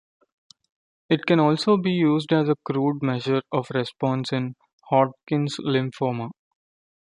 [1.11, 4.55] It can also be used as a crude measure of response in
[4.89, 6.31] Hodgkin's lymphoma.